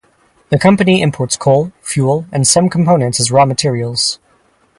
The 0.49 0.57
company 0.57 0.99
imports 1.03 1.37
coal, 1.37 1.71
fuel 1.79 2.25
and 2.31 2.47
some 2.47 2.69
components 2.69 3.19
as 3.19 3.29
raw 3.31 3.45
materials. 3.45 4.17